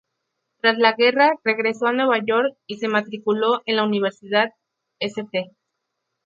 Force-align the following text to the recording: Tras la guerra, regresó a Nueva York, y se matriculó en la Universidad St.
Tras 0.61 0.79
la 0.79 0.93
guerra, 0.93 1.33
regresó 1.43 1.85
a 1.85 1.91
Nueva 1.93 2.17
York, 2.25 2.57
y 2.65 2.77
se 2.79 2.87
matriculó 2.87 3.61
en 3.67 3.75
la 3.75 3.83
Universidad 3.83 4.51
St. 4.97 5.53